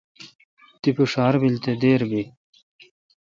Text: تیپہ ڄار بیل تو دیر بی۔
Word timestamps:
تیپہ 0.81 1.03
ڄار 1.11 1.33
بیل 1.41 1.55
تو 1.63 1.71
دیر 1.81 2.01
بی۔ 2.09 2.23